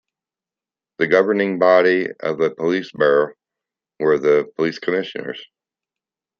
[0.97, 3.35] The governing body of a police burgh
[3.99, 5.39] were the police commissioners.